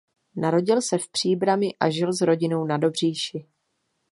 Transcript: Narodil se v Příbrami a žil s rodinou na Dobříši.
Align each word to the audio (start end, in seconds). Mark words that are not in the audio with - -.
Narodil 0.35 0.81
se 0.81 0.97
v 0.97 1.09
Příbrami 1.09 1.69
a 1.79 1.89
žil 1.89 2.13
s 2.13 2.21
rodinou 2.21 2.65
na 2.65 2.77
Dobříši. 2.77 3.45